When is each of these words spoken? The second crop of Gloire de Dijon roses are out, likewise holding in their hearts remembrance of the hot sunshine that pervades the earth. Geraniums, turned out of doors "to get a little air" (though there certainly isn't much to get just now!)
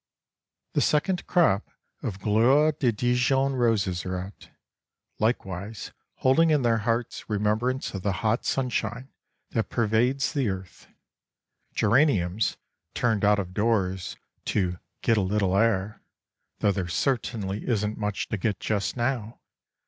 The 0.73 0.81
second 0.81 1.27
crop 1.27 1.69
of 2.01 2.19
Gloire 2.19 2.71
de 2.71 2.91
Dijon 2.91 3.53
roses 3.55 4.03
are 4.03 4.17
out, 4.17 4.49
likewise 5.19 5.91
holding 6.15 6.49
in 6.49 6.63
their 6.63 6.79
hearts 6.79 7.29
remembrance 7.29 7.93
of 7.93 8.01
the 8.01 8.11
hot 8.25 8.43
sunshine 8.43 9.11
that 9.51 9.69
pervades 9.69 10.33
the 10.33 10.49
earth. 10.49 10.87
Geraniums, 11.75 12.57
turned 12.95 13.23
out 13.23 13.37
of 13.37 13.53
doors 13.53 14.17
"to 14.45 14.79
get 15.03 15.17
a 15.17 15.21
little 15.21 15.55
air" 15.55 16.01
(though 16.61 16.71
there 16.71 16.87
certainly 16.87 17.67
isn't 17.67 17.99
much 17.99 18.27
to 18.29 18.37
get 18.37 18.59
just 18.59 18.97
now!) 18.97 19.39